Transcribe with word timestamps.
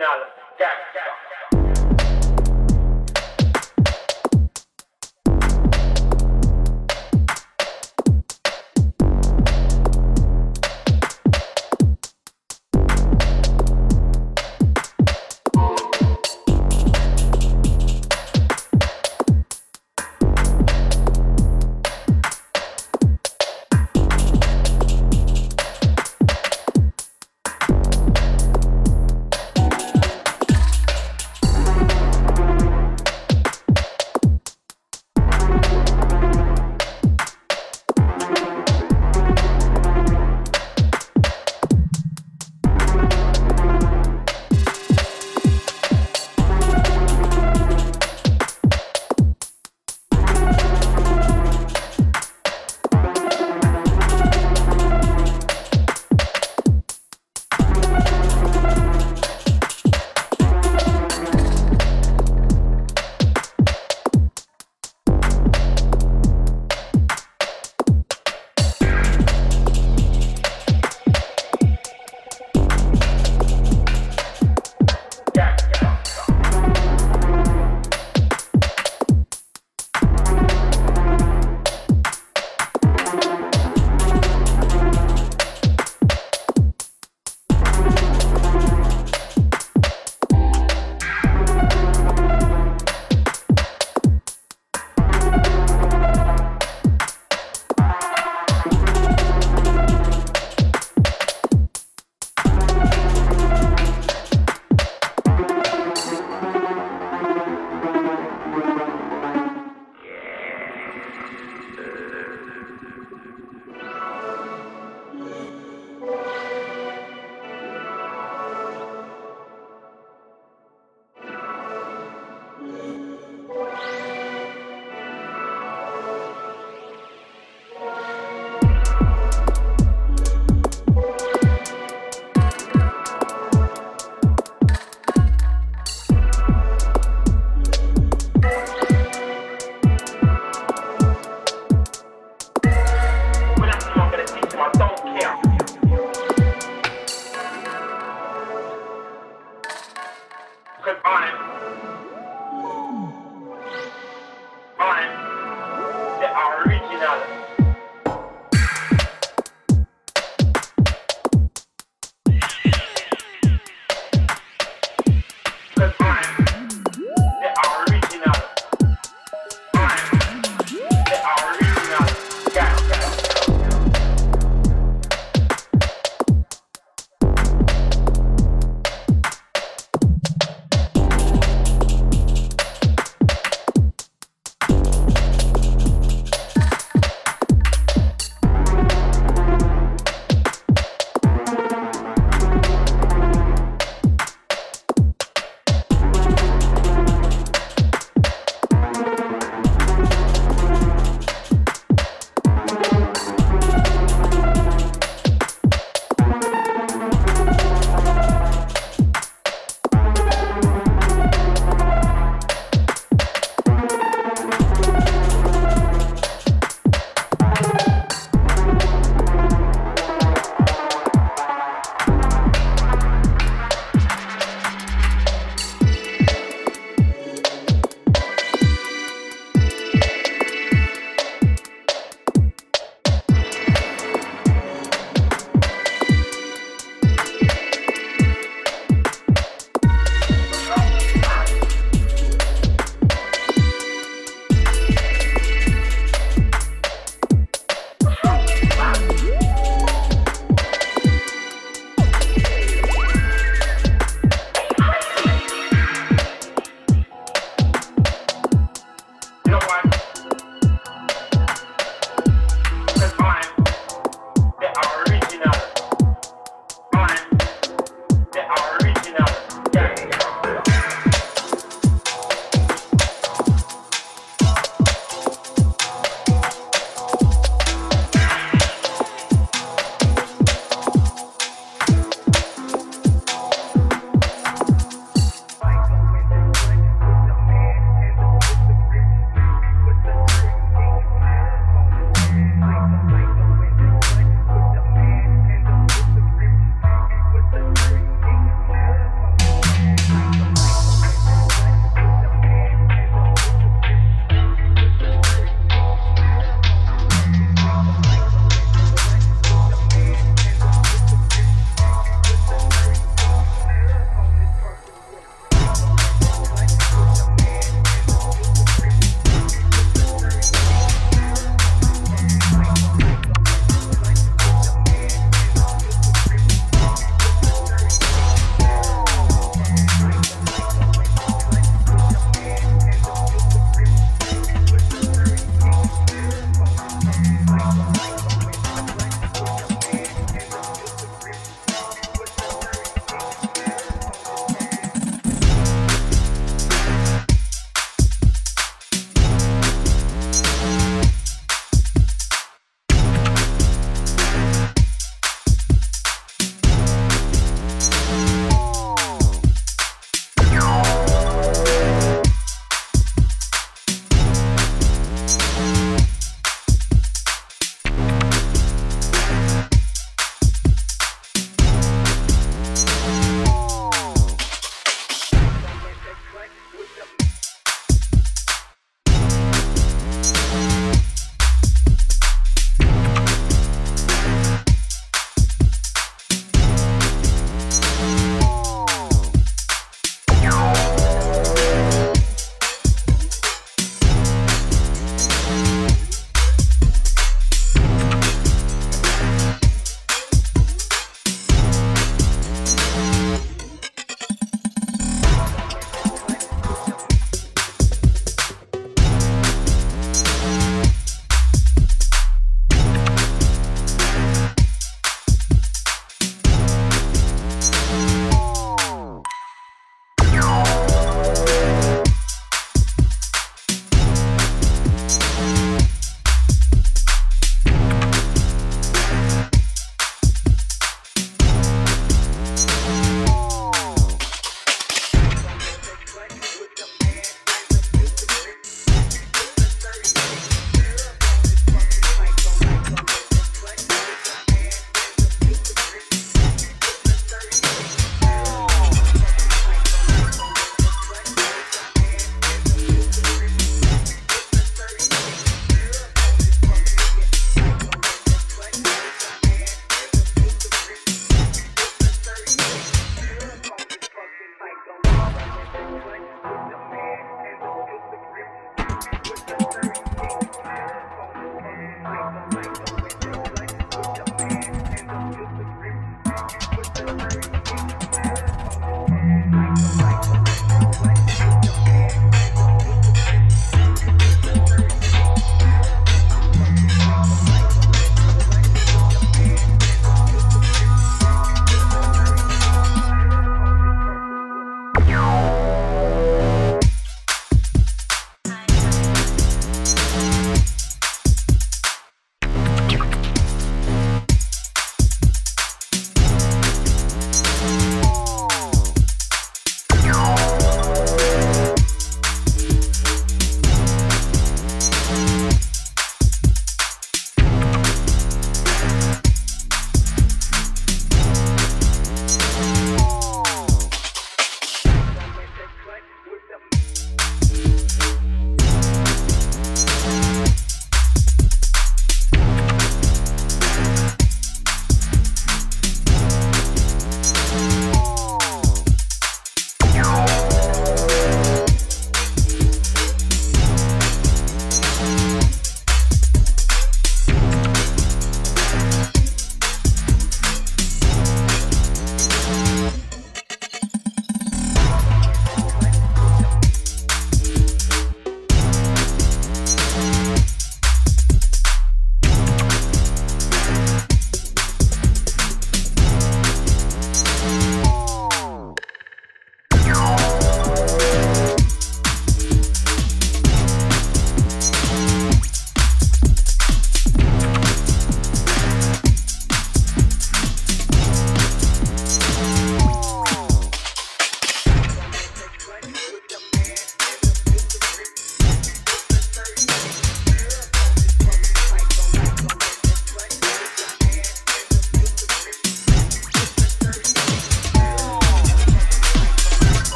original 0.00 0.39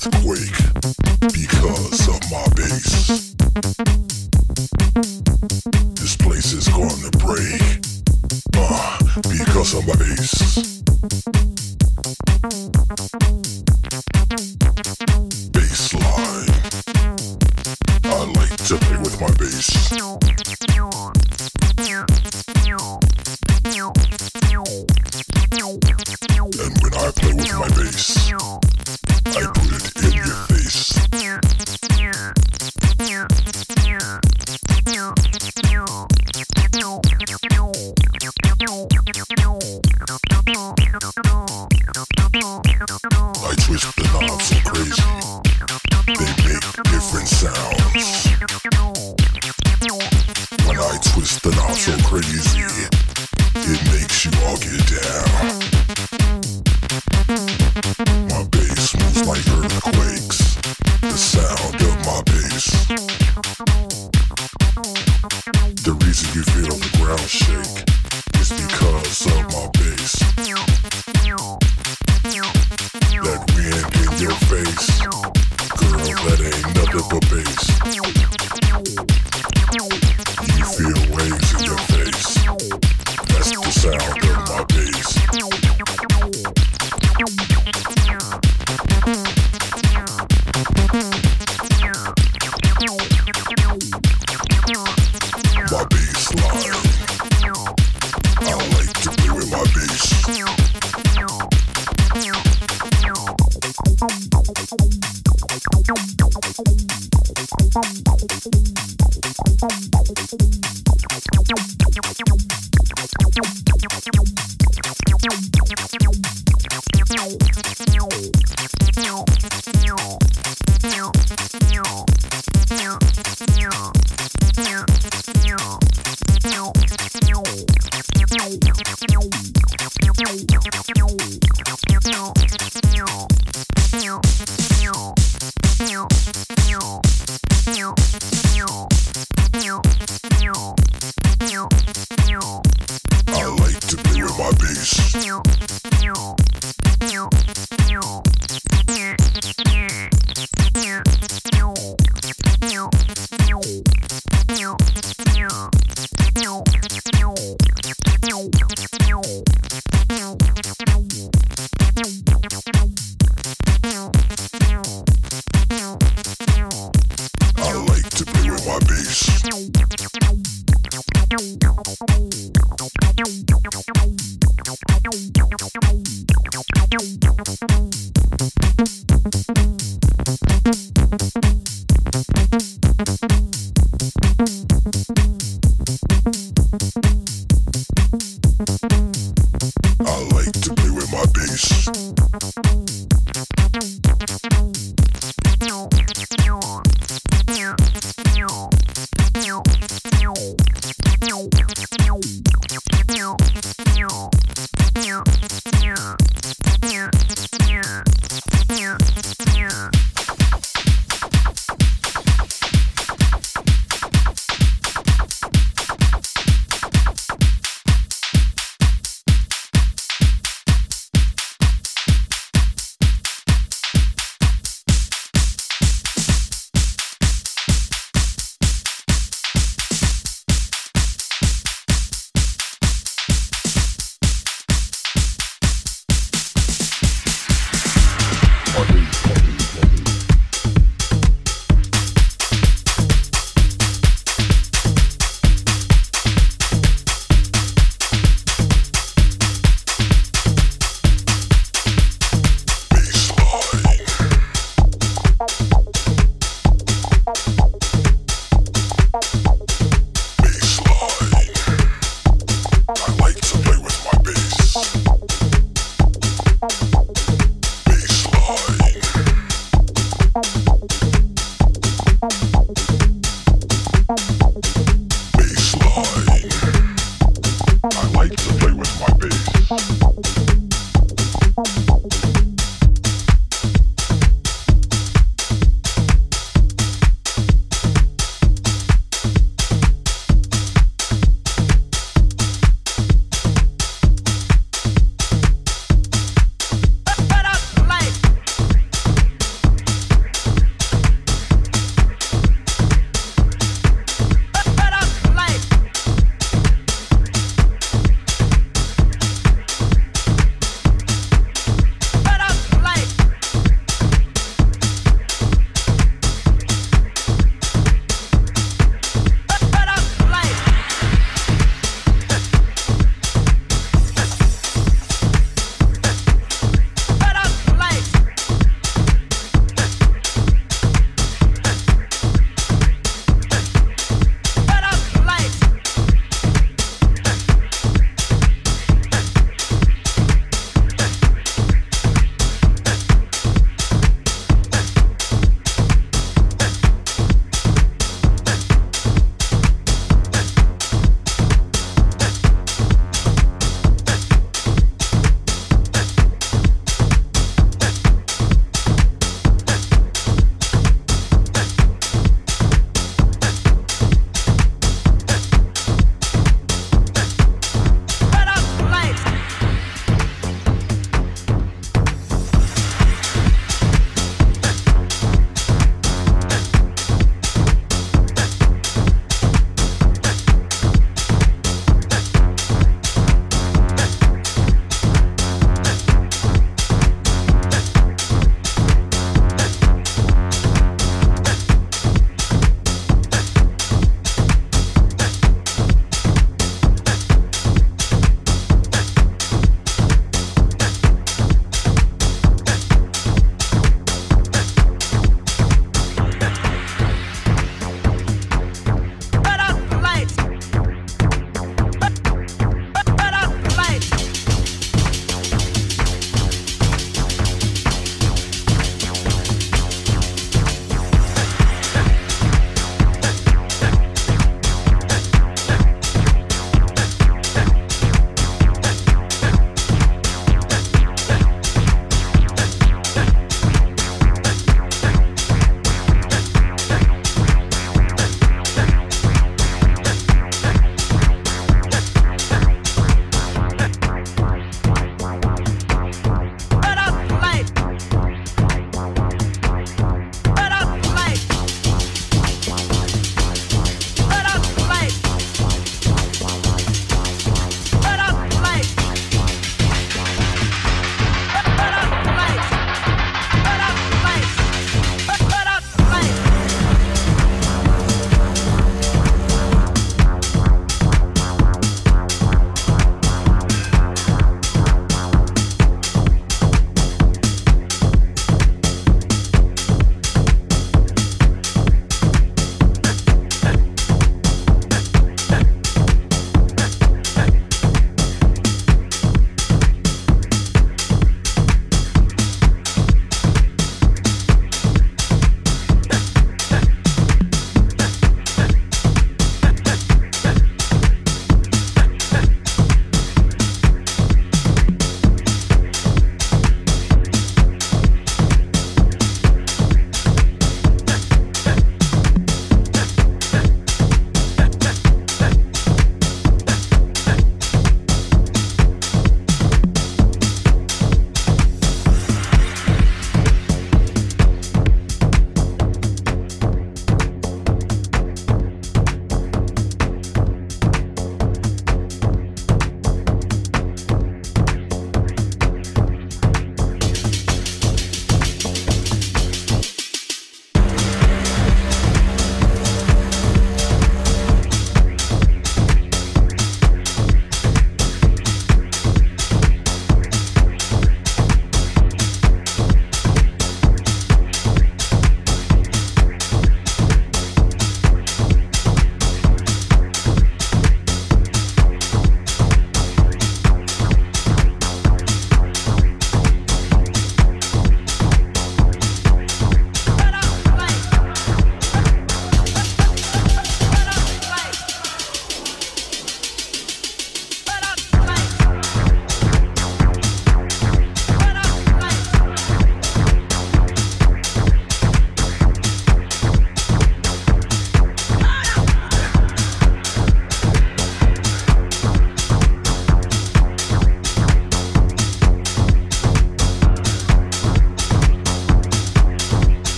twist 0.00 0.78
the 1.20 1.48
knob 1.60 1.94
so 1.94 2.12
crazy, 2.54 3.27